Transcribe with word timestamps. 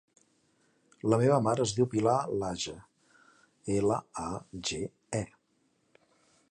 La 1.13 1.19
meva 1.23 1.35
mare 1.47 1.65
es 1.67 1.73
diu 1.79 1.87
Pilar 1.91 2.15
Lage: 2.43 2.73
ela, 3.77 4.01
a, 4.25 4.29
ge, 4.71 4.83
e. 5.21 5.23